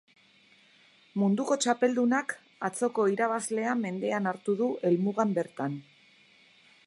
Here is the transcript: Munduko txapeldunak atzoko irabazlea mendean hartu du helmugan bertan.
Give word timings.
Munduko 1.23 1.57
txapeldunak 1.65 2.33
atzoko 2.71 3.05
irabazlea 3.15 3.77
mendean 3.83 4.29
hartu 4.33 4.55
du 4.65 4.73
helmugan 4.89 5.37
bertan. 5.39 5.77